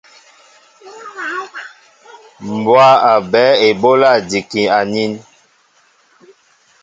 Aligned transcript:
Mbwá 2.53 2.87
a 3.11 3.13
ɓɛέ 3.31 3.51
eɓólá 3.67 4.09
njikin. 4.23 5.11